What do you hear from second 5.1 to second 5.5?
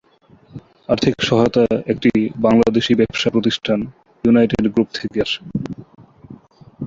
আসে।